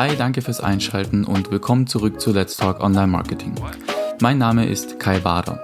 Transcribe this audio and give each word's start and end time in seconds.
Hi, 0.00 0.16
danke 0.16 0.40
fürs 0.40 0.60
Einschalten 0.60 1.24
und 1.24 1.50
willkommen 1.50 1.86
zurück 1.86 2.22
zu 2.22 2.32
Let's 2.32 2.56
Talk 2.56 2.80
Online 2.80 3.06
Marketing. 3.06 3.54
Mein 4.22 4.38
Name 4.38 4.66
ist 4.66 4.98
Kai 4.98 5.22
Wader. 5.24 5.62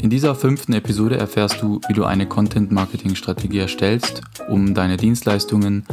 In 0.00 0.08
dieser 0.08 0.34
fünften 0.34 0.72
Episode 0.72 1.18
erfährst 1.18 1.60
du, 1.60 1.82
wie 1.86 1.92
du 1.92 2.04
eine 2.04 2.26
Content-Marketing-Strategie 2.26 3.58
erstellst, 3.58 4.22
um 4.48 4.72
deine 4.72 4.96
Dienstleistungen 4.96 5.84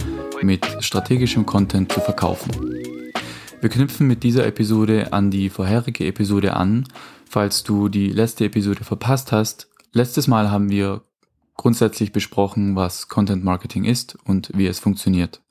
mit 0.42 0.66
strategischem 0.80 1.46
Content 1.46 1.92
zu 1.92 2.00
verkaufen. 2.00 2.52
Wir 3.60 3.70
knüpfen 3.70 4.08
mit 4.08 4.24
dieser 4.24 4.48
Episode 4.48 5.12
an 5.12 5.30
die 5.30 5.50
vorherige 5.50 6.06
Episode 6.06 6.56
an. 6.56 6.86
Falls 7.30 7.64
du 7.64 7.90
die 7.90 8.08
letzte 8.08 8.46
Episode 8.46 8.86
verpasst 8.86 9.34
hast, 9.34 9.68
letztes 9.92 10.30
Mal 10.30 10.50
haben 10.50 10.70
wir 10.70 11.02
grundsätzlich 11.58 12.14
besprochen, 12.14 12.78
was 12.78 13.10
Content 13.10 13.44
Marketing 13.44 13.84
ist 13.84 14.18
und 14.24 14.50
wie 14.54 14.68
es 14.68 14.80
funktioniert. 14.80 15.42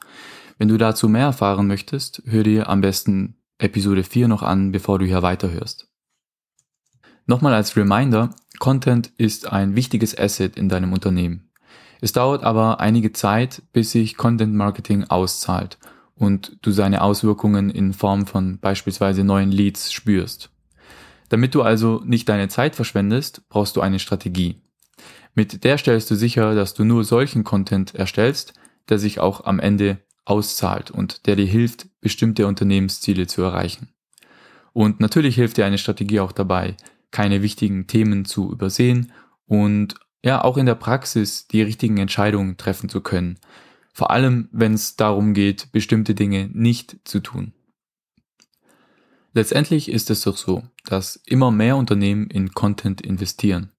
Wenn 0.61 0.69
du 0.69 0.77
dazu 0.77 1.09
mehr 1.09 1.25
erfahren 1.25 1.67
möchtest, 1.67 2.23
hör 2.27 2.43
dir 2.43 2.69
am 2.69 2.83
besten 2.83 3.37
Episode 3.57 4.05
4 4.05 4.29
noch 4.29 4.43
an, 4.43 4.73
bevor 4.73 4.99
du 4.99 5.07
hier 5.07 5.23
weiterhörst. 5.23 5.89
Nochmal 7.25 7.55
als 7.55 7.79
Reminder, 7.79 8.35
Content 8.59 9.11
ist 9.17 9.51
ein 9.51 9.75
wichtiges 9.75 10.19
Asset 10.19 10.59
in 10.59 10.69
deinem 10.69 10.93
Unternehmen. 10.93 11.51
Es 12.03 12.13
dauert 12.13 12.45
aber 12.45 12.79
einige 12.79 13.15
Zeit, 13.15 13.63
bis 13.73 13.93
sich 13.93 14.19
Content 14.19 14.55
Marketing 14.55 15.05
auszahlt 15.05 15.79
und 16.15 16.59
du 16.61 16.73
seine 16.73 17.01
Auswirkungen 17.01 17.71
in 17.71 17.95
Form 17.95 18.27
von 18.27 18.59
beispielsweise 18.59 19.25
neuen 19.25 19.51
Leads 19.53 19.91
spürst. 19.95 20.51
Damit 21.31 21.55
du 21.55 21.63
also 21.63 22.03
nicht 22.05 22.29
deine 22.29 22.49
Zeit 22.49 22.77
verschwendest, 22.77 23.49
brauchst 23.49 23.77
du 23.77 23.81
eine 23.81 23.99
Strategie. 23.99 24.61
Mit 25.35 25.65
der 25.65 25.79
stellst 25.79 26.11
du 26.11 26.17
sicher, 26.17 26.55
dass 26.55 26.75
du 26.75 26.85
nur 26.85 27.05
solchen 27.05 27.45
Content 27.45 27.95
erstellst, 27.95 28.53
der 28.91 28.99
sich 28.99 29.21
auch 29.21 29.47
am 29.47 29.59
Ende 29.59 30.01
auszahlt 30.25 30.91
und 30.91 31.27
der 31.27 31.37
dir 31.37 31.47
hilft, 31.47 31.87
bestimmte 32.01 32.47
Unternehmensziele 32.47 33.27
zu 33.27 33.43
erreichen. 33.43 33.89
Und 34.73 35.01
natürlich 35.01 35.35
hilft 35.35 35.57
dir 35.57 35.67
eine 35.67 35.79
Strategie 35.79 36.21
auch 36.21 36.33
dabei, 36.33 36.77
keine 37.11 37.43
wichtigen 37.43 37.87
Themen 37.87 38.25
zu 38.25 38.53
übersehen 38.53 39.13
und 39.47 39.95
ja 40.23 40.45
auch 40.45 40.57
in 40.57 40.67
der 40.67 40.75
Praxis 40.75 41.49
die 41.49 41.63
richtigen 41.63 41.99
Entscheidungen 41.99 42.57
treffen 42.57 42.89
zu 42.89 43.01
können. 43.01 43.39
Vor 43.93 44.11
allem, 44.11 44.49
wenn 44.53 44.75
es 44.75 44.97
darum 44.97 45.35
geht, 45.35 45.73
bestimmte 45.73 46.15
Dinge 46.15 46.49
nicht 46.53 46.99
zu 47.05 47.21
tun. 47.21 47.53
Letztendlich 49.33 49.91
ist 49.91 50.11
es 50.11 50.23
doch 50.23 50.37
so, 50.37 50.63
dass 50.85 51.17
immer 51.27 51.51
mehr 51.51 51.77
Unternehmen 51.77 52.29
in 52.29 52.53
Content 52.53 53.01
investieren. 53.01 53.71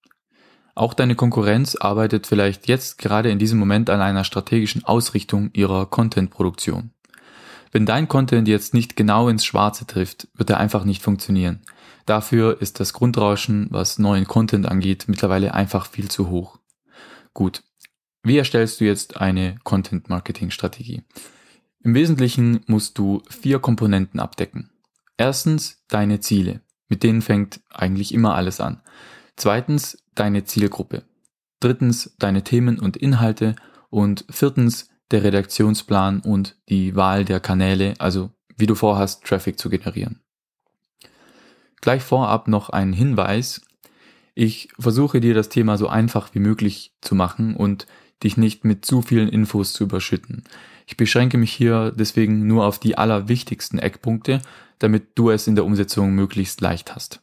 Auch 0.75 0.93
deine 0.93 1.15
Konkurrenz 1.15 1.75
arbeitet 1.75 2.27
vielleicht 2.27 2.67
jetzt 2.67 2.97
gerade 2.97 3.29
in 3.29 3.39
diesem 3.39 3.59
Moment 3.59 3.89
an 3.89 4.01
einer 4.01 4.23
strategischen 4.23 4.83
Ausrichtung 4.85 5.49
ihrer 5.53 5.85
Content-Produktion. 5.85 6.91
Wenn 7.71 7.85
dein 7.85 8.07
Content 8.07 8.47
jetzt 8.47 8.73
nicht 8.73 8.95
genau 8.95 9.29
ins 9.29 9.45
Schwarze 9.45 9.85
trifft, 9.85 10.27
wird 10.33 10.49
er 10.49 10.59
einfach 10.59 10.83
nicht 10.83 11.01
funktionieren. 11.01 11.61
Dafür 12.05 12.61
ist 12.61 12.79
das 12.79 12.93
Grundrauschen, 12.93 13.67
was 13.69 13.99
neuen 13.99 14.25
Content 14.25 14.65
angeht, 14.65 15.05
mittlerweile 15.07 15.53
einfach 15.53 15.85
viel 15.85 16.09
zu 16.09 16.29
hoch. 16.29 16.59
Gut. 17.33 17.63
Wie 18.23 18.37
erstellst 18.37 18.79
du 18.79 18.85
jetzt 18.85 19.17
eine 19.17 19.55
Content-Marketing-Strategie? 19.63 21.03
Im 21.83 21.95
Wesentlichen 21.95 22.61
musst 22.67 22.97
du 22.97 23.23
vier 23.29 23.59
Komponenten 23.59 24.19
abdecken. 24.19 24.69
Erstens 25.17 25.83
deine 25.87 26.19
Ziele. 26.19 26.61
Mit 26.89 27.03
denen 27.03 27.21
fängt 27.21 27.61
eigentlich 27.69 28.13
immer 28.13 28.35
alles 28.35 28.59
an. 28.59 28.81
Zweitens 29.37 30.00
deine 30.15 30.43
Zielgruppe. 30.43 31.03
Drittens 31.59 32.15
deine 32.19 32.43
Themen 32.43 32.79
und 32.79 32.97
Inhalte. 32.97 33.55
Und 33.89 34.25
viertens 34.29 34.89
der 35.11 35.23
Redaktionsplan 35.23 36.21
und 36.21 36.55
die 36.69 36.95
Wahl 36.95 37.25
der 37.25 37.39
Kanäle, 37.39 37.93
also 37.99 38.31
wie 38.55 38.65
du 38.65 38.75
vorhast, 38.75 39.25
Traffic 39.25 39.59
zu 39.59 39.69
generieren. 39.69 40.21
Gleich 41.81 42.03
vorab 42.03 42.47
noch 42.47 42.69
ein 42.69 42.93
Hinweis. 42.93 43.61
Ich 44.33 44.69
versuche 44.79 45.19
dir 45.19 45.33
das 45.33 45.49
Thema 45.49 45.77
so 45.77 45.87
einfach 45.87 46.33
wie 46.33 46.39
möglich 46.39 46.93
zu 47.01 47.15
machen 47.15 47.55
und 47.55 47.87
dich 48.23 48.37
nicht 48.37 48.63
mit 48.63 48.85
zu 48.85 49.01
vielen 49.01 49.29
Infos 49.29 49.73
zu 49.73 49.83
überschütten. 49.83 50.43
Ich 50.85 50.95
beschränke 50.95 51.37
mich 51.37 51.51
hier 51.51 51.91
deswegen 51.91 52.47
nur 52.47 52.65
auf 52.65 52.79
die 52.79 52.97
allerwichtigsten 52.97 53.79
Eckpunkte, 53.79 54.41
damit 54.79 55.09
du 55.15 55.31
es 55.31 55.47
in 55.47 55.55
der 55.55 55.65
Umsetzung 55.65 56.13
möglichst 56.13 56.61
leicht 56.61 56.95
hast. 56.95 57.21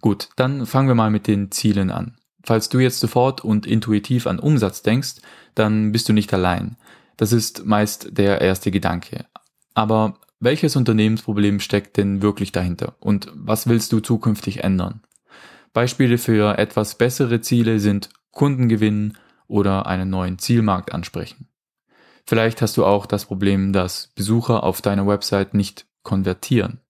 Gut, 0.00 0.28
dann 0.36 0.66
fangen 0.66 0.88
wir 0.88 0.94
mal 0.94 1.10
mit 1.10 1.26
den 1.26 1.50
Zielen 1.50 1.90
an. 1.90 2.16
Falls 2.44 2.68
du 2.68 2.78
jetzt 2.78 3.00
sofort 3.00 3.42
und 3.44 3.66
intuitiv 3.66 4.26
an 4.26 4.38
Umsatz 4.38 4.82
denkst, 4.82 5.16
dann 5.54 5.92
bist 5.92 6.08
du 6.08 6.12
nicht 6.12 6.32
allein. 6.32 6.76
Das 7.16 7.32
ist 7.32 7.66
meist 7.66 8.16
der 8.16 8.40
erste 8.40 8.70
Gedanke. 8.70 9.26
Aber 9.74 10.18
welches 10.40 10.76
Unternehmensproblem 10.76 11.60
steckt 11.60 11.96
denn 11.96 12.22
wirklich 12.22 12.52
dahinter 12.52 12.94
und 13.00 13.30
was 13.34 13.68
willst 13.68 13.92
du 13.92 14.00
zukünftig 14.00 14.62
ändern? 14.62 15.02
Beispiele 15.72 16.16
für 16.16 16.58
etwas 16.58 16.96
bessere 16.96 17.40
Ziele 17.40 17.80
sind 17.80 18.08
Kunden 18.30 18.68
gewinnen 18.68 19.18
oder 19.48 19.86
einen 19.86 20.10
neuen 20.10 20.38
Zielmarkt 20.38 20.92
ansprechen. 20.92 21.48
Vielleicht 22.24 22.62
hast 22.62 22.76
du 22.76 22.84
auch 22.84 23.06
das 23.06 23.26
Problem, 23.26 23.72
dass 23.72 24.12
Besucher 24.14 24.62
auf 24.62 24.80
deiner 24.80 25.06
Website 25.06 25.54
nicht 25.54 25.86
konvertieren. 26.02 26.80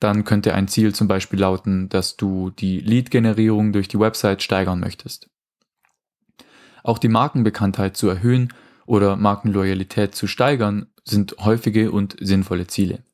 Dann 0.00 0.24
könnte 0.24 0.54
ein 0.54 0.66
Ziel 0.66 0.94
zum 0.94 1.08
Beispiel 1.08 1.38
lauten, 1.38 1.88
dass 1.88 2.16
du 2.16 2.50
die 2.50 2.80
Lead-Generierung 2.80 3.72
durch 3.72 3.86
die 3.86 4.00
Website 4.00 4.42
steigern 4.42 4.80
möchtest. 4.80 5.28
Auch 6.82 6.98
die 6.98 7.08
Markenbekanntheit 7.08 7.96
zu 7.96 8.08
erhöhen 8.08 8.52
oder 8.86 9.16
Markenloyalität 9.16 10.14
zu 10.14 10.26
steigern, 10.26 10.86
sind 11.04 11.36
häufige 11.38 11.92
und 11.92 12.16
sinnvolle 12.20 12.66
Ziele. 12.66 13.04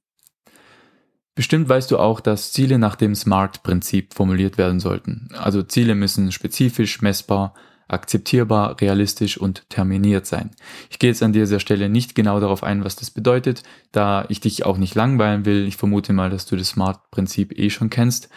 Bestimmt 1.34 1.68
weißt 1.68 1.90
du 1.90 1.98
auch, 1.98 2.20
dass 2.20 2.52
Ziele 2.52 2.78
nach 2.78 2.96
dem 2.96 3.14
SMART-Prinzip 3.14 4.14
formuliert 4.14 4.56
werden 4.56 4.80
sollten. 4.80 5.28
Also 5.34 5.62
Ziele 5.62 5.94
müssen 5.94 6.32
spezifisch, 6.32 7.02
messbar, 7.02 7.54
akzeptierbar, 7.88 8.80
realistisch 8.80 9.38
und 9.38 9.68
terminiert 9.68 10.26
sein. 10.26 10.50
Ich 10.90 10.98
gehe 10.98 11.10
jetzt 11.10 11.22
an 11.22 11.32
dieser 11.32 11.60
Stelle 11.60 11.88
nicht 11.88 12.14
genau 12.14 12.40
darauf 12.40 12.62
ein, 12.62 12.84
was 12.84 12.96
das 12.96 13.10
bedeutet, 13.10 13.62
da 13.92 14.24
ich 14.28 14.40
dich 14.40 14.66
auch 14.66 14.78
nicht 14.78 14.94
langweilen 14.94 15.44
will. 15.44 15.66
Ich 15.66 15.76
vermute 15.76 16.12
mal, 16.12 16.30
dass 16.30 16.46
du 16.46 16.56
das 16.56 16.70
SMART-Prinzip 16.70 17.56
eh 17.58 17.70
schon 17.70 17.90
kennst. 17.90 18.28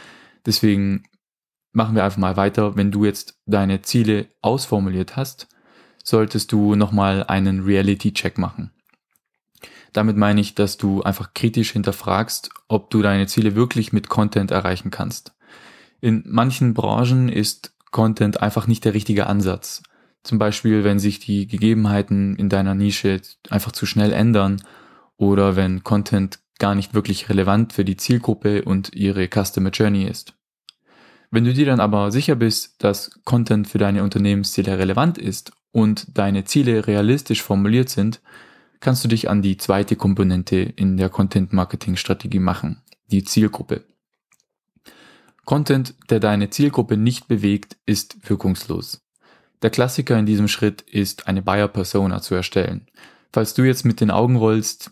Deswegen 0.46 1.04
machen 1.72 1.96
wir 1.96 2.04
einfach 2.04 2.20
mal 2.20 2.38
weiter. 2.38 2.76
Wenn 2.76 2.92
du 2.92 3.06
jetzt 3.06 3.40
deine 3.46 3.82
Ziele 3.82 4.28
ausformuliert 4.42 5.16
hast, 5.16 5.48
solltest 6.04 6.52
du 6.52 6.76
nochmal 6.76 7.24
einen 7.24 7.64
Reality-Check 7.64 8.38
machen. 8.38 8.72
Damit 9.94 10.18
meine 10.18 10.42
ich, 10.42 10.54
dass 10.54 10.78
du 10.78 11.02
einfach 11.02 11.34
kritisch 11.34 11.72
hinterfragst, 11.72 12.52
ob 12.68 12.92
du 12.92 13.02
deine 13.02 13.28
Ziele 13.28 13.56
wirklich 13.56 13.92
mit 13.92 14.10
Content 14.10 14.52
erreichen 14.52 14.92
kannst. 14.92 15.34
In 16.02 16.24
manchen 16.26 16.74
Branchen 16.74 17.30
ist 17.30 17.76
Content 17.92 18.42
einfach 18.42 18.68
nicht 18.68 18.86
der 18.86 18.94
richtige 18.94 19.28
Ansatz. 19.28 19.84
Zum 20.24 20.38
Beispiel, 20.38 20.84
wenn 20.84 21.00
sich 21.00 21.20
die 21.20 21.48
Gegebenheiten 21.48 22.36
in 22.36 22.50
deiner 22.50 22.76
Nische 22.76 23.22
einfach 23.50 23.72
zu 23.72 23.86
schnell 23.86 24.12
ändern 24.12 24.62
oder 25.18 25.56
wenn 25.56 25.84
Content 25.84 26.40
gar 26.60 26.76
nicht 26.76 26.94
wirklich 26.94 27.30
relevant 27.30 27.74
für 27.74 27.86
die 27.86 27.98
Zielgruppe 27.98 28.64
und 28.64 28.94
ihre 28.94 29.28
Customer 29.28 29.70
Journey 29.70 30.06
ist. 30.06 30.34
Wenn 31.32 31.46
du 31.46 31.54
dir 31.54 31.66
dann 31.66 31.80
aber 31.80 32.12
sicher 32.12 32.36
bist, 32.36 32.84
dass 32.84 33.12
Content 33.24 33.68
für 33.68 33.78
deine 33.78 34.04
Unternehmensziele 34.04 34.78
relevant 34.78 35.18
ist 35.18 35.52
und 35.72 36.18
deine 36.18 36.44
Ziele 36.44 36.88
realistisch 36.88 37.44
formuliert 37.44 37.90
sind, 37.90 38.22
kannst 38.80 39.04
du 39.04 39.08
dich 39.08 39.30
an 39.30 39.42
die 39.42 39.58
zweite 39.58 39.96
Komponente 39.96 40.58
in 40.58 40.98
der 40.98 41.10
Content 41.10 41.54
Marketing 41.54 41.96
Strategie 41.96 42.40
machen, 42.40 42.82
die 43.08 43.24
Zielgruppe. 43.24 43.84
Content, 45.50 45.96
der 46.12 46.20
deine 46.20 46.52
Zielgruppe 46.52 46.96
nicht 46.96 47.28
bewegt, 47.28 47.78
ist 47.88 48.30
wirkungslos. 48.30 49.02
Der 49.64 49.72
Klassiker 49.72 50.16
in 50.20 50.28
diesem 50.28 50.48
Schritt 50.48 50.84
ist 50.84 51.28
eine 51.28 51.42
Buyer 51.42 51.68
Persona 51.68 52.22
zu 52.22 52.36
erstellen. 52.36 52.86
Falls 53.34 53.56
du 53.56 53.64
jetzt 53.64 53.84
mit 53.84 54.00
den 54.00 54.12
Augen 54.12 54.36
rollst, 54.36 54.92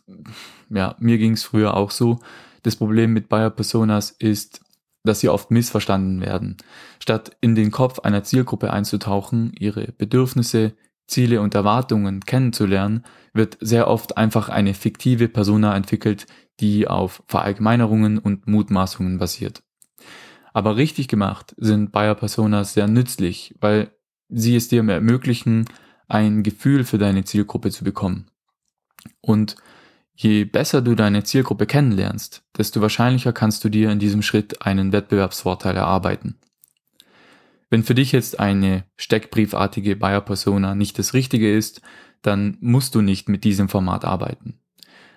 ja, 0.71 0.95
mir 0.97 1.19
ging 1.19 1.33
es 1.33 1.43
früher 1.43 1.77
auch 1.77 1.91
so. 1.91 2.17
Das 2.63 2.75
Problem 2.75 3.13
mit 3.13 3.29
Buyer 3.29 3.51
Personas 3.51 4.09
ist, 4.09 4.61
dass 5.03 5.19
sie 5.19 5.29
oft 5.29 5.51
missverstanden 5.51 6.21
werden. 6.21 6.57
Statt 6.99 7.37
in 7.39 7.53
den 7.53 7.69
Kopf 7.69 7.99
einer 7.99 8.23
Zielgruppe 8.23 8.73
einzutauchen, 8.73 9.53
ihre 9.59 9.91
Bedürfnisse, 9.91 10.73
Ziele 11.05 11.39
und 11.41 11.53
Erwartungen 11.53 12.21
kennenzulernen, 12.21 13.05
wird 13.31 13.59
sehr 13.61 13.87
oft 13.87 14.17
einfach 14.17 14.49
eine 14.49 14.73
fiktive 14.73 15.29
Persona 15.29 15.75
entwickelt, 15.75 16.25
die 16.59 16.87
auf 16.87 17.21
Verallgemeinerungen 17.27 18.17
und 18.17 18.47
Mutmaßungen 18.47 19.19
basiert. 19.19 19.61
Aber 20.57 20.75
richtig 20.75 21.07
gemacht 21.07 21.53
sind 21.57 21.91
Buyer 21.91 22.15
Personas 22.15 22.73
sehr 22.73 22.87
nützlich, 22.87 23.53
weil 23.61 23.91
sie 24.27 24.55
es 24.55 24.69
dir 24.69 24.83
ermöglichen, 24.83 25.65
ein 26.07 26.41
Gefühl 26.41 26.83
für 26.83 26.97
deine 26.97 27.25
Zielgruppe 27.25 27.69
zu 27.69 27.83
bekommen. 27.83 28.31
Und 29.21 29.55
Je 30.19 30.45
besser 30.45 30.81
du 30.81 30.95
deine 30.95 31.23
Zielgruppe 31.23 31.67
kennenlernst, 31.67 32.43
desto 32.57 32.81
wahrscheinlicher 32.81 33.33
kannst 33.33 33.63
du 33.63 33.69
dir 33.69 33.91
in 33.91 33.99
diesem 33.99 34.23
Schritt 34.23 34.65
einen 34.65 34.91
Wettbewerbsvorteil 34.91 35.75
erarbeiten. 35.75 36.39
Wenn 37.69 37.83
für 37.83 37.93
dich 37.93 38.13
jetzt 38.13 38.39
eine 38.39 38.85
steckbriefartige 38.95 39.95
Buyer 39.95 40.21
Persona 40.21 40.73
nicht 40.73 40.97
das 40.97 41.13
Richtige 41.13 41.55
ist, 41.55 41.83
dann 42.23 42.57
musst 42.61 42.95
du 42.95 43.01
nicht 43.01 43.29
mit 43.29 43.43
diesem 43.43 43.69
Format 43.69 44.05
arbeiten. 44.05 44.59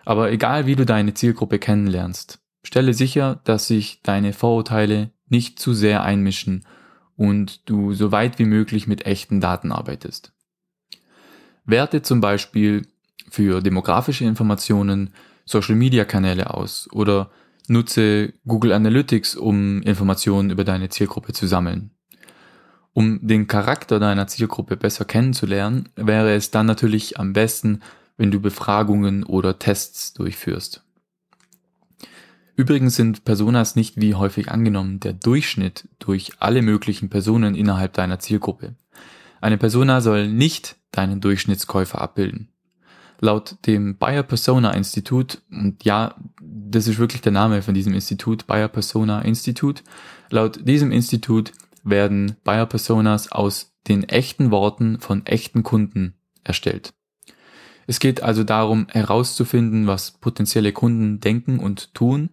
Aber 0.04 0.30
egal 0.30 0.66
wie 0.66 0.76
du 0.76 0.84
deine 0.84 1.14
Zielgruppe 1.14 1.58
kennenlernst, 1.58 2.39
stelle 2.62 2.94
sicher, 2.94 3.40
dass 3.44 3.66
sich 3.66 4.02
deine 4.02 4.32
Vorurteile 4.32 5.10
nicht 5.28 5.58
zu 5.58 5.74
sehr 5.74 6.02
einmischen 6.02 6.64
und 7.16 7.68
du 7.68 7.92
so 7.92 8.12
weit 8.12 8.38
wie 8.38 8.44
möglich 8.44 8.86
mit 8.86 9.06
echten 9.06 9.40
Daten 9.40 9.72
arbeitest. 9.72 10.32
Werte 11.64 12.02
zum 12.02 12.20
Beispiel 12.20 12.86
für 13.28 13.60
demografische 13.60 14.24
Informationen 14.24 15.12
Social-Media-Kanäle 15.44 16.52
aus 16.52 16.88
oder 16.92 17.30
nutze 17.68 18.34
Google 18.46 18.72
Analytics, 18.72 19.36
um 19.36 19.82
Informationen 19.82 20.50
über 20.50 20.64
deine 20.64 20.88
Zielgruppe 20.88 21.32
zu 21.32 21.46
sammeln. 21.46 21.90
Um 22.92 23.20
den 23.26 23.46
Charakter 23.46 24.00
deiner 24.00 24.26
Zielgruppe 24.26 24.76
besser 24.76 25.04
kennenzulernen, 25.04 25.88
wäre 25.94 26.34
es 26.34 26.50
dann 26.50 26.66
natürlich 26.66 27.20
am 27.20 27.32
besten, 27.32 27.82
wenn 28.16 28.30
du 28.30 28.40
Befragungen 28.40 29.22
oder 29.22 29.58
Tests 29.58 30.12
durchführst. 30.14 30.84
Übrigens 32.60 32.94
sind 32.94 33.24
Personas 33.24 33.74
nicht 33.74 33.98
wie 34.02 34.14
häufig 34.14 34.50
angenommen 34.50 35.00
der 35.00 35.14
Durchschnitt 35.14 35.88
durch 35.98 36.32
alle 36.40 36.60
möglichen 36.60 37.08
Personen 37.08 37.54
innerhalb 37.54 37.94
deiner 37.94 38.18
Zielgruppe. 38.18 38.74
Eine 39.40 39.56
Persona 39.56 40.02
soll 40.02 40.28
nicht 40.28 40.76
deinen 40.92 41.22
Durchschnittskäufer 41.22 42.02
abbilden. 42.02 42.50
Laut 43.18 43.56
dem 43.64 43.96
Bayer 43.96 44.22
Persona 44.22 44.72
Institut, 44.72 45.40
und 45.50 45.84
ja, 45.84 46.16
das 46.42 46.86
ist 46.86 46.98
wirklich 46.98 47.22
der 47.22 47.32
Name 47.32 47.62
von 47.62 47.72
diesem 47.72 47.94
Institut, 47.94 48.46
Bayer 48.46 48.68
Persona 48.68 49.22
Institut, 49.22 49.82
laut 50.28 50.68
diesem 50.68 50.92
Institut 50.92 51.52
werden 51.82 52.36
Bayer 52.44 52.66
Personas 52.66 53.32
aus 53.32 53.72
den 53.88 54.06
echten 54.06 54.50
Worten 54.50 55.00
von 55.00 55.24
echten 55.24 55.62
Kunden 55.62 56.12
erstellt. 56.44 56.92
Es 57.86 58.00
geht 58.00 58.22
also 58.22 58.44
darum 58.44 58.86
herauszufinden, 58.90 59.86
was 59.86 60.10
potenzielle 60.10 60.72
Kunden 60.72 61.20
denken 61.20 61.58
und 61.58 61.94
tun, 61.94 62.28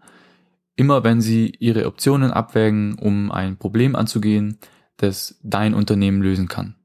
immer 0.78 1.04
wenn 1.04 1.20
sie 1.20 1.54
ihre 1.60 1.88
Optionen 1.88 2.32
abwägen, 2.32 2.98
um 3.00 3.32
ein 3.32 3.58
Problem 3.58 3.96
anzugehen, 3.98 4.60
das 4.96 5.38
dein 5.44 5.74
Unternehmen 5.74 6.22
lösen 6.22 6.48
kann. 6.48 6.76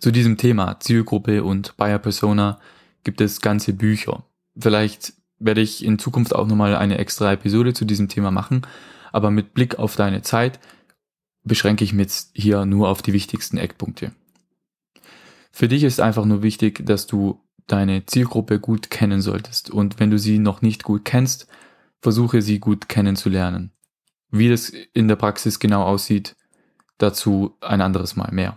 Zu 0.00 0.10
diesem 0.10 0.36
Thema 0.36 0.80
Zielgruppe 0.80 1.44
und 1.44 1.76
Buyer 1.76 1.98
Persona 1.98 2.58
gibt 3.04 3.20
es 3.20 3.40
ganze 3.40 3.74
Bücher. 3.74 4.24
Vielleicht 4.58 5.12
werde 5.38 5.60
ich 5.60 5.84
in 5.84 5.98
Zukunft 5.98 6.34
auch 6.34 6.46
nochmal 6.46 6.74
eine 6.74 6.98
extra 6.98 7.32
Episode 7.32 7.74
zu 7.74 7.84
diesem 7.84 8.08
Thema 8.08 8.30
machen, 8.30 8.62
aber 9.12 9.30
mit 9.30 9.54
Blick 9.54 9.78
auf 9.78 9.96
deine 9.96 10.22
Zeit 10.22 10.58
beschränke 11.44 11.84
ich 11.84 11.92
mich 11.92 12.04
jetzt 12.04 12.30
hier 12.34 12.64
nur 12.64 12.88
auf 12.88 13.02
die 13.02 13.12
wichtigsten 13.12 13.58
Eckpunkte. 13.58 14.12
Für 15.52 15.68
dich 15.68 15.84
ist 15.84 16.00
einfach 16.00 16.24
nur 16.24 16.42
wichtig, 16.42 16.84
dass 16.86 17.06
du 17.06 17.40
deine 17.66 18.06
Zielgruppe 18.06 18.60
gut 18.60 18.90
kennen 18.90 19.20
solltest 19.20 19.70
und 19.70 20.00
wenn 20.00 20.10
du 20.10 20.18
sie 20.18 20.38
noch 20.38 20.62
nicht 20.62 20.82
gut 20.82 21.04
kennst, 21.04 21.48
versuche 22.04 22.42
sie 22.42 22.60
gut 22.60 22.90
kennenzulernen. 22.90 23.72
Wie 24.30 24.50
das 24.50 24.68
in 24.68 25.08
der 25.08 25.16
Praxis 25.16 25.58
genau 25.58 25.84
aussieht, 25.84 26.36
dazu 26.98 27.56
ein 27.62 27.80
anderes 27.80 28.14
Mal 28.14 28.30
mehr. 28.30 28.56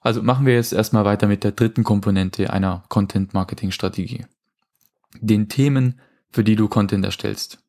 Also 0.00 0.20
machen 0.20 0.44
wir 0.44 0.54
jetzt 0.54 0.72
erstmal 0.72 1.04
weiter 1.04 1.28
mit 1.28 1.44
der 1.44 1.52
dritten 1.52 1.84
Komponente 1.84 2.52
einer 2.52 2.82
Content-Marketing-Strategie. 2.88 4.26
Den 5.20 5.48
Themen, 5.48 6.00
für 6.32 6.42
die 6.42 6.56
du 6.56 6.66
Content 6.66 7.04
erstellst. 7.04 7.62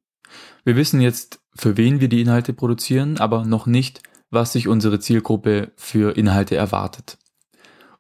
Wir 0.63 0.75
wissen 0.75 0.99
jetzt, 0.99 1.39
für 1.55 1.77
wen 1.77 2.01
wir 2.01 2.09
die 2.09 2.21
Inhalte 2.21 2.53
produzieren, 2.53 3.19
aber 3.19 3.45
noch 3.45 3.67
nicht, 3.67 4.01
was 4.31 4.53
sich 4.53 4.67
unsere 4.67 4.99
Zielgruppe 4.99 5.73
für 5.75 6.17
Inhalte 6.17 6.55
erwartet. 6.55 7.19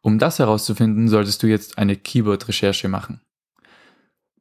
Um 0.01 0.17
das 0.17 0.39
herauszufinden, 0.39 1.09
solltest 1.09 1.43
du 1.43 1.47
jetzt 1.47 1.77
eine 1.77 1.95
Keyword-Recherche 1.95 2.87
machen. 2.87 3.21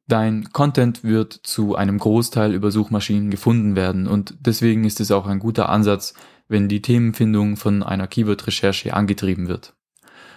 Dein 0.09 0.51
Content 0.53 1.03
wird 1.03 1.33
zu 1.33 1.75
einem 1.75 1.99
Großteil 1.99 2.55
über 2.55 2.71
Suchmaschinen 2.71 3.29
gefunden 3.29 3.75
werden 3.75 4.07
und 4.07 4.33
deswegen 4.39 4.83
ist 4.83 4.99
es 4.99 5.11
auch 5.11 5.27
ein 5.27 5.37
guter 5.37 5.69
Ansatz, 5.69 6.15
wenn 6.47 6.67
die 6.67 6.81
Themenfindung 6.81 7.57
von 7.57 7.83
einer 7.83 8.07
Keyword-Recherche 8.07 8.95
angetrieben 8.95 9.47
wird. 9.47 9.75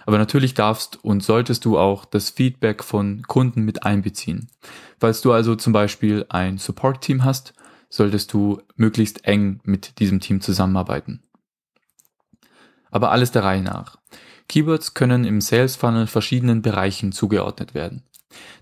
Aber 0.05 0.19
natürlich 0.19 0.53
darfst 0.53 1.03
und 1.03 1.23
solltest 1.23 1.65
du 1.65 1.79
auch 1.79 2.05
das 2.05 2.29
Feedback 2.29 2.85
von 2.85 3.23
Kunden 3.23 3.63
mit 3.63 3.83
einbeziehen. 3.83 4.51
Falls 5.01 5.23
du 5.23 5.33
also 5.33 5.57
zum 5.57 5.73
Beispiel 5.73 6.27
ein 6.29 6.59
Support-Team 6.59 7.25
hast, 7.25 7.55
solltest 7.89 8.35
du 8.35 8.61
möglichst 8.77 9.25
eng 9.25 9.61
mit 9.65 10.01
diesem 10.01 10.21
Team 10.21 10.43
zusammenarbeiten. 10.43 11.23
Aber 12.91 13.11
alles 13.11 13.33
der 13.33 13.45
Reihe 13.45 13.63
nach. 13.63 13.97
Keywords 14.51 14.93
können 14.93 15.25
im 15.25 15.41
Sales 15.41 15.77
Funnel 15.77 16.07
verschiedenen 16.09 16.61
Bereichen 16.61 17.13
zugeordnet 17.13 17.73
werden. 17.73 18.03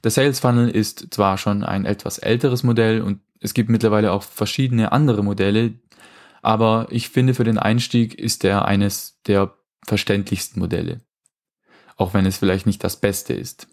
Der 0.04 0.10
Sales 0.10 0.40
Funnel 0.40 0.70
ist 0.70 1.08
zwar 1.12 1.38
schon 1.38 1.64
ein 1.64 1.84
etwas 1.84 2.18
älteres 2.18 2.62
Modell 2.62 3.02
und 3.02 3.20
es 3.40 3.54
gibt 3.54 3.70
mittlerweile 3.70 4.12
auch 4.12 4.22
verschiedene 4.22 4.92
andere 4.92 5.24
Modelle, 5.24 5.74
aber 6.42 6.86
ich 6.90 7.08
finde 7.08 7.34
für 7.34 7.44
den 7.44 7.58
Einstieg 7.58 8.14
ist 8.14 8.44
er 8.44 8.64
eines 8.64 9.20
der 9.26 9.54
verständlichsten 9.86 10.60
Modelle 10.60 11.00
auch 12.00 12.14
wenn 12.14 12.26
es 12.26 12.38
vielleicht 12.38 12.66
nicht 12.66 12.82
das 12.82 12.96
Beste 12.96 13.34
ist. 13.34 13.68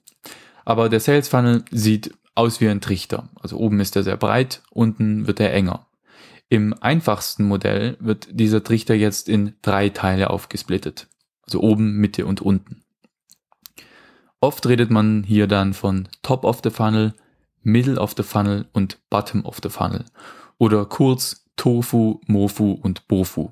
Aber 0.66 0.90
der 0.90 1.00
Sales 1.00 1.30
Funnel 1.30 1.64
sieht 1.72 2.14
aus 2.36 2.60
wie 2.60 2.68
ein 2.68 2.82
Trichter. 2.82 3.30
Also 3.42 3.58
oben 3.58 3.80
ist 3.80 3.96
er 3.96 4.04
sehr 4.04 4.18
breit, 4.18 4.62
unten 4.70 5.28
wird 5.28 5.40
er 5.40 5.54
enger. 5.54 5.88
Im 6.50 6.76
einfachsten 6.82 7.46
Modell 7.46 7.98
wird 8.00 8.28
dieser 8.32 8.64
Trichter 8.64 8.94
jetzt 8.94 9.30
in 9.30 9.54
drei 9.62 9.90
Teile 9.90 10.30
aufgesplittet. 10.30 11.08
Also 11.44 11.62
oben, 11.62 11.94
Mitte 11.98 12.26
und 12.26 12.42
unten. 12.42 12.84
Oft 14.40 14.68
redet 14.68 14.92
man 14.92 15.24
hier 15.24 15.48
dann 15.48 15.74
von 15.74 16.08
Top 16.22 16.44
of 16.44 16.62
the 16.64 16.70
Funnel, 16.70 17.14
Middle 17.64 18.00
of 18.00 18.14
the 18.16 18.24
Funnel 18.24 18.68
und 18.72 19.00
Bottom 19.10 19.46
of 19.46 19.60
the 19.64 19.70
Funnel. 19.70 20.06
Oder 20.58 20.86
kurz 20.86 21.46
Tofu, 21.56 22.22
Mofu 22.28 22.72
und 22.72 23.08
Bofu. 23.08 23.52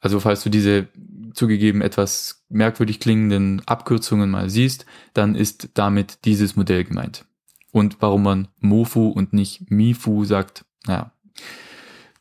Also 0.00 0.20
falls 0.20 0.42
du 0.42 0.50
diese 0.50 0.88
zugegeben 1.34 1.80
etwas 1.82 2.44
merkwürdig 2.48 3.00
klingenden 3.00 3.62
Abkürzungen 3.66 4.30
mal 4.30 4.50
siehst, 4.50 4.86
dann 5.14 5.34
ist 5.34 5.70
damit 5.74 6.24
dieses 6.24 6.56
Modell 6.56 6.84
gemeint. 6.84 7.24
Und 7.72 7.96
warum 8.00 8.22
man 8.22 8.48
Mofu 8.58 9.08
und 9.08 9.32
nicht 9.32 9.70
Mifu 9.70 10.24
sagt, 10.24 10.64
naja. 10.86 11.12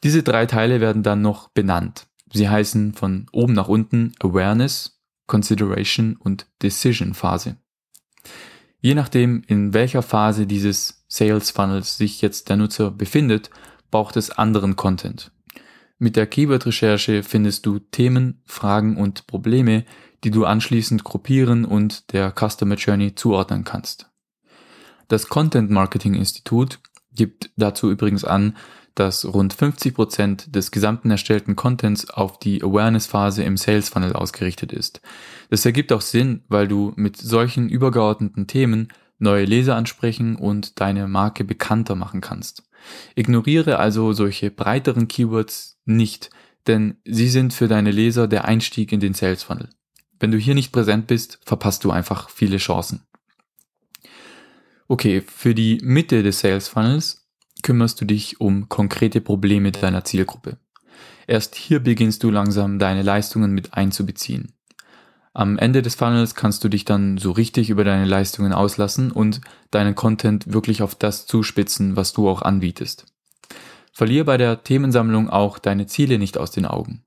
Diese 0.03 0.24
drei 0.24 0.45
Teile 0.45 0.81
werden 0.81 1.03
dann 1.03 1.21
noch 1.21 1.50
benannt. 1.50 2.07
Sie 2.33 2.50
heißen 2.50 2.94
von 2.94 3.27
oben 3.31 3.53
nach 3.53 3.68
unten 3.68 4.13
Awareness, 4.19 5.01
Consideration 5.27 6.15
und 6.15 6.48
Decision 6.62 7.13
Phase. 7.13 7.57
Je 8.79 8.96
nachdem, 8.96 9.43
in 9.48 9.74
welcher 9.74 10.01
Phase 10.01 10.48
dieses 10.48 11.03
Sales 11.07 11.51
Funnels 11.51 11.98
sich 11.98 12.22
jetzt 12.22 12.50
der 12.50 12.57
Nutzer 12.57 12.89
befindet, 12.91 13.50
braucht 13.91 14.17
es 14.17 14.31
anderen 14.31 14.75
Content. 14.75 15.31
Mit 16.00 16.15
der 16.15 16.25
Keyword-Recherche 16.25 17.22
findest 17.22 17.65
du 17.65 17.77
Themen, 17.77 18.41
Fragen 18.46 18.98
und 18.98 19.27
Probleme, 19.27 19.86
die 20.24 20.31
du 20.31 20.46
anschließend 20.46 21.03
gruppieren 21.03 21.63
und 21.63 22.12
der 22.13 22.34
Customer 22.34 22.75
Journey 22.75 23.13
zuordnen 23.13 23.63
kannst. 23.63 24.10
Das 25.07 25.27
Content 25.27 25.69
Marketing 25.69 26.15
Institut 26.15 26.79
gibt 27.22 27.51
dazu 27.56 27.92
übrigens 27.92 28.25
an, 28.25 28.58
dass 28.96 29.32
rund 29.32 29.54
50 29.54 29.94
Prozent 29.94 30.56
des 30.56 30.72
gesamten 30.72 31.12
erstellten 31.12 31.56
Contents 31.56 32.10
auf 32.10 32.40
die 32.40 32.63
Awareness-Phase 32.63 33.44
im 33.44 33.58
Sales 33.58 33.90
Funnel 33.90 34.13
ausgerichtet 34.13 34.74
ist. 34.74 35.01
Das 35.51 35.63
ergibt 35.63 35.94
auch 35.94 36.01
Sinn, 36.01 36.42
weil 36.48 36.68
du 36.68 36.94
mit 36.96 37.18
solchen 37.18 37.70
übergeordneten 37.70 38.48
Themen 38.48 38.88
neue 39.20 39.46
Leser 39.46 39.75
ansprechen 39.75 40.36
und 40.36 40.82
deine 40.82 41.08
Marke 41.08 41.44
bekannter 41.44 41.94
machen 41.94 42.22
kannst. 42.22 42.63
Ignoriere 43.13 43.78
also 43.78 44.13
solche 44.13 44.50
breiteren 44.50 45.08
Keywords 45.08 45.78
nicht, 45.86 46.32
denn 46.66 46.98
sie 47.06 47.30
sind 47.30 47.54
für 47.54 47.68
deine 47.68 47.92
Leser 47.92 48.28
der 48.28 48.46
Einstieg 48.46 48.92
in 48.92 49.00
den 49.00 49.13
Sales 49.13 49.44
Funnel. 49.44 49.70
Wenn 50.20 50.32
du 50.32 50.40
hier 50.40 50.56
nicht 50.56 50.72
präsent 50.72 51.06
bist, 51.06 51.38
verpasst 51.46 51.84
du 51.84 51.92
einfach 51.92 52.32
viele 52.32 52.58
Chancen. 52.58 53.04
Okay, 54.91 55.21
für 55.21 55.55
die 55.55 55.79
Mitte 55.81 56.21
des 56.21 56.41
Sales 56.41 56.67
Funnels 56.67 57.25
kümmerst 57.63 58.01
du 58.01 58.05
dich 58.05 58.41
um 58.41 58.67
konkrete 58.67 59.21
Probleme 59.21 59.71
deiner 59.71 60.03
Zielgruppe. 60.03 60.57
Erst 61.27 61.55
hier 61.55 61.79
beginnst 61.79 62.24
du 62.24 62.29
langsam 62.29 62.77
deine 62.77 63.01
Leistungen 63.01 63.53
mit 63.53 63.74
einzubeziehen. 63.74 64.51
Am 65.33 65.57
Ende 65.57 65.81
des 65.81 65.95
Funnels 65.95 66.36
kannst 66.36 66.65
du 66.65 66.67
dich 66.67 66.83
dann 66.83 67.17
so 67.17 67.31
richtig 67.31 67.69
über 67.69 67.86
deine 67.86 68.03
Leistungen 68.03 68.51
auslassen 68.51 69.13
und 69.13 69.39
deinen 69.71 69.95
Content 69.95 70.51
wirklich 70.51 70.81
auf 70.81 70.93
das 70.93 71.25
zuspitzen, 71.25 71.95
was 71.95 72.12
du 72.12 72.27
auch 72.27 72.41
anbietest. 72.41 73.05
Verlier 73.93 74.25
bei 74.25 74.36
der 74.36 74.62
Themensammlung 74.62 75.29
auch 75.29 75.57
deine 75.57 75.88
Ziele 75.88 76.19
nicht 76.19 76.38
aus 76.38 76.51
den 76.51 76.65
Augen. 76.65 77.05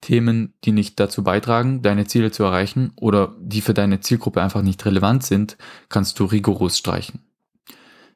Themen, 0.00 0.54
die 0.64 0.72
nicht 0.72 1.00
dazu 1.00 1.22
beitragen, 1.24 1.82
deine 1.82 2.06
Ziele 2.06 2.30
zu 2.30 2.44
erreichen 2.44 2.92
oder 2.96 3.36
die 3.40 3.60
für 3.60 3.74
deine 3.74 4.00
Zielgruppe 4.00 4.42
einfach 4.42 4.62
nicht 4.62 4.84
relevant 4.84 5.24
sind, 5.24 5.56
kannst 5.88 6.18
du 6.18 6.24
rigoros 6.24 6.78
streichen. 6.78 7.20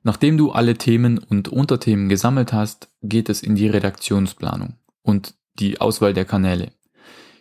Nachdem 0.02 0.36
du 0.36 0.50
alle 0.50 0.76
Themen 0.76 1.18
und 1.18 1.48
Unterthemen 1.48 2.08
gesammelt 2.08 2.52
hast, 2.52 2.90
geht 3.02 3.28
es 3.28 3.42
in 3.42 3.54
die 3.54 3.68
Redaktionsplanung 3.68 4.74
und 5.02 5.34
die 5.58 5.80
Auswahl 5.80 6.14
der 6.14 6.24
Kanäle. 6.24 6.72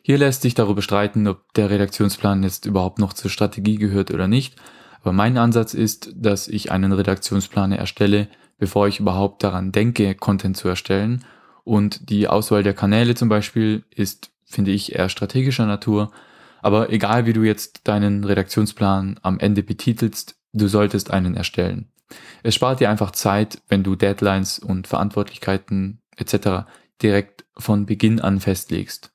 Hier 0.03 0.17
lässt 0.17 0.41
sich 0.41 0.53
darüber 0.53 0.81
streiten, 0.81 1.27
ob 1.27 1.53
der 1.53 1.69
Redaktionsplan 1.69 2.43
jetzt 2.43 2.65
überhaupt 2.65 2.99
noch 2.99 3.13
zur 3.13 3.29
Strategie 3.31 3.77
gehört 3.77 4.11
oder 4.11 4.27
nicht, 4.27 4.55
Aber 5.01 5.13
mein 5.13 5.37
Ansatz 5.37 5.73
ist, 5.73 6.11
dass 6.15 6.47
ich 6.47 6.71
einen 6.71 6.91
Redaktionsplan 6.91 7.71
erstelle, 7.71 8.27
bevor 8.57 8.87
ich 8.87 8.99
überhaupt 8.99 9.43
daran 9.43 9.71
denke, 9.71 10.13
Content 10.15 10.57
zu 10.57 10.67
erstellen. 10.67 11.23
Und 11.63 12.09
die 12.09 12.27
Auswahl 12.27 12.63
der 12.63 12.73
Kanäle 12.73 13.15
zum 13.15 13.29
Beispiel 13.29 13.83
ist, 13.93 14.30
finde 14.51 14.71
ich, 14.71 14.95
eher 14.95 15.09
strategischer 15.09 15.65
Natur. 15.65 16.11
Aber 16.61 16.91
egal 16.91 17.25
wie 17.25 17.33
du 17.33 17.43
jetzt 17.43 17.87
deinen 17.87 18.23
Redaktionsplan 18.23 19.19
am 19.23 19.39
Ende 19.39 19.63
betitelst, 19.63 20.35
du 20.53 20.67
solltest 20.67 21.11
einen 21.11 21.35
erstellen. 21.35 21.91
Es 22.43 22.55
spart 22.55 22.79
dir 22.79 22.89
einfach 22.89 23.11
Zeit, 23.11 23.61
wenn 23.67 23.83
du 23.83 23.95
Deadlines 23.95 24.59
und 24.59 24.87
Verantwortlichkeiten 24.87 26.01
etc. 26.17 26.67
direkt 27.01 27.45
von 27.57 27.85
Beginn 27.85 28.19
an 28.19 28.39
festlegst. 28.39 29.13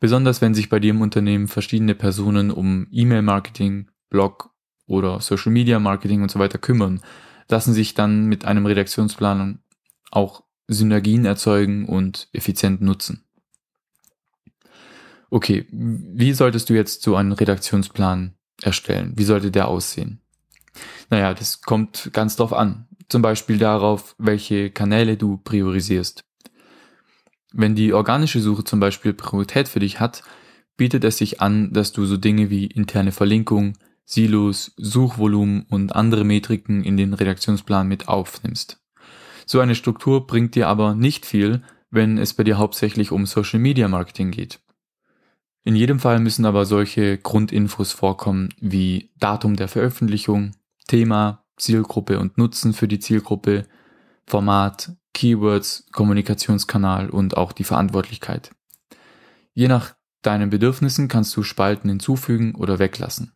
Besonders 0.00 0.40
wenn 0.40 0.54
sich 0.54 0.68
bei 0.68 0.80
dir 0.80 0.90
im 0.90 1.00
Unternehmen 1.00 1.48
verschiedene 1.48 1.94
Personen 1.94 2.50
um 2.50 2.86
E-Mail-Marketing, 2.90 3.88
Blog 4.10 4.50
oder 4.86 5.20
Social 5.20 5.52
Media 5.52 5.78
Marketing 5.78 6.22
und 6.22 6.30
so 6.30 6.38
weiter 6.38 6.58
kümmern, 6.58 7.00
lassen 7.48 7.72
sich 7.72 7.94
dann 7.94 8.26
mit 8.26 8.44
einem 8.44 8.66
Redaktionsplan 8.66 9.60
auch 10.10 10.42
Synergien 10.68 11.24
erzeugen 11.24 11.86
und 11.86 12.28
effizient 12.32 12.80
nutzen. 12.80 13.23
Okay, 15.34 15.66
wie 15.72 16.32
solltest 16.32 16.70
du 16.70 16.74
jetzt 16.74 17.02
so 17.02 17.16
einen 17.16 17.32
Redaktionsplan 17.32 18.34
erstellen? 18.62 19.14
Wie 19.16 19.24
sollte 19.24 19.50
der 19.50 19.66
aussehen? 19.66 20.20
Naja, 21.10 21.34
das 21.34 21.60
kommt 21.60 22.10
ganz 22.12 22.36
drauf 22.36 22.52
an. 22.52 22.86
Zum 23.08 23.20
Beispiel 23.20 23.58
darauf, 23.58 24.14
welche 24.16 24.70
Kanäle 24.70 25.16
du 25.16 25.38
priorisierst. 25.38 26.22
Wenn 27.52 27.74
die 27.74 27.92
organische 27.92 28.38
Suche 28.38 28.62
zum 28.62 28.78
Beispiel 28.78 29.12
Priorität 29.12 29.66
für 29.66 29.80
dich 29.80 29.98
hat, 29.98 30.22
bietet 30.76 31.02
es 31.02 31.18
sich 31.18 31.40
an, 31.40 31.72
dass 31.72 31.90
du 31.90 32.06
so 32.06 32.16
Dinge 32.16 32.48
wie 32.48 32.66
interne 32.66 33.10
Verlinkung, 33.10 33.72
Silos, 34.04 34.72
Suchvolumen 34.76 35.62
und 35.68 35.96
andere 35.96 36.22
Metriken 36.22 36.84
in 36.84 36.96
den 36.96 37.12
Redaktionsplan 37.12 37.88
mit 37.88 38.06
aufnimmst. 38.06 38.80
So 39.46 39.58
eine 39.58 39.74
Struktur 39.74 40.28
bringt 40.28 40.54
dir 40.54 40.68
aber 40.68 40.94
nicht 40.94 41.26
viel, 41.26 41.64
wenn 41.90 42.18
es 42.18 42.34
bei 42.34 42.44
dir 42.44 42.56
hauptsächlich 42.56 43.10
um 43.10 43.26
Social 43.26 43.58
Media 43.58 43.88
Marketing 43.88 44.30
geht. 44.30 44.60
In 45.64 45.74
jedem 45.76 45.98
Fall 45.98 46.20
müssen 46.20 46.44
aber 46.44 46.66
solche 46.66 47.16
Grundinfos 47.16 47.92
vorkommen 47.92 48.50
wie 48.60 49.10
Datum 49.18 49.56
der 49.56 49.68
Veröffentlichung, 49.68 50.52
Thema, 50.86 51.44
Zielgruppe 51.56 52.20
und 52.20 52.36
Nutzen 52.36 52.74
für 52.74 52.86
die 52.86 52.98
Zielgruppe, 52.98 53.66
Format, 54.26 54.92
Keywords, 55.14 55.86
Kommunikationskanal 55.92 57.08
und 57.08 57.38
auch 57.38 57.52
die 57.52 57.64
Verantwortlichkeit. 57.64 58.54
Je 59.54 59.68
nach 59.68 59.94
deinen 60.20 60.50
Bedürfnissen 60.50 61.08
kannst 61.08 61.34
du 61.36 61.42
Spalten 61.42 61.88
hinzufügen 61.88 62.54
oder 62.54 62.78
weglassen. 62.78 63.32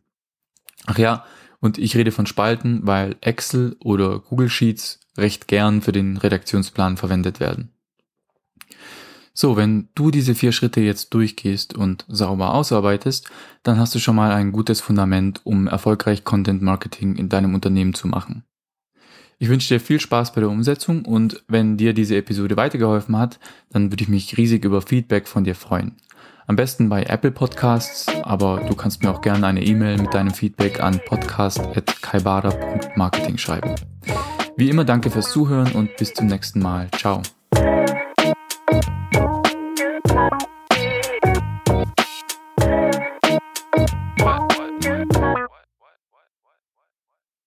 Ach 0.85 0.97
ja, 0.97 1.25
und 1.59 1.77
ich 1.77 1.95
rede 1.95 2.11
von 2.11 2.25
Spalten, 2.25 2.81
weil 2.83 3.15
Excel 3.21 3.75
oder 3.79 4.19
Google 4.19 4.49
Sheets 4.49 4.99
recht 5.17 5.47
gern 5.47 5.81
für 5.81 5.91
den 5.91 6.17
Redaktionsplan 6.17 6.97
verwendet 6.97 7.39
werden. 7.39 7.73
So, 9.41 9.55
wenn 9.55 9.87
du 9.95 10.11
diese 10.11 10.35
vier 10.35 10.51
Schritte 10.51 10.81
jetzt 10.81 11.13
durchgehst 11.13 11.73
und 11.73 12.03
sauber 12.09 12.53
ausarbeitest, 12.53 13.31
dann 13.63 13.79
hast 13.79 13.95
du 13.95 13.99
schon 13.99 14.17
mal 14.17 14.33
ein 14.33 14.51
gutes 14.51 14.81
Fundament, 14.81 15.39
um 15.45 15.67
erfolgreich 15.67 16.25
Content 16.25 16.61
Marketing 16.61 17.15
in 17.15 17.29
deinem 17.29 17.55
Unternehmen 17.55 17.93
zu 17.93 18.09
machen. 18.09 18.43
Ich 19.37 19.47
wünsche 19.47 19.73
dir 19.73 19.79
viel 19.79 20.01
Spaß 20.01 20.33
bei 20.33 20.41
der 20.41 20.49
Umsetzung 20.49 21.05
und 21.05 21.41
wenn 21.47 21.77
dir 21.77 21.93
diese 21.93 22.17
Episode 22.17 22.57
weitergeholfen 22.57 23.17
hat, 23.17 23.39
dann 23.69 23.93
würde 23.93 24.03
ich 24.03 24.09
mich 24.09 24.35
riesig 24.35 24.65
über 24.65 24.81
Feedback 24.81 25.25
von 25.25 25.45
dir 25.45 25.55
freuen. 25.55 25.95
Am 26.45 26.57
besten 26.57 26.89
bei 26.89 27.03
Apple 27.03 27.31
Podcasts, 27.31 28.07
aber 28.23 28.65
du 28.67 28.75
kannst 28.75 29.03
mir 29.03 29.09
auch 29.09 29.21
gerne 29.21 29.47
eine 29.47 29.63
E-Mail 29.63 30.01
mit 30.01 30.13
deinem 30.13 30.33
Feedback 30.33 30.83
an 30.83 30.99
podcast.kaibara.marketing 31.05 33.37
schreiben. 33.37 33.75
Wie 34.57 34.69
immer 34.69 34.83
danke 34.83 35.09
fürs 35.09 35.31
Zuhören 35.31 35.71
und 35.71 35.95
bis 35.95 36.13
zum 36.13 36.27
nächsten 36.27 36.59
Mal. 36.59 36.89
Ciao. 36.97 37.21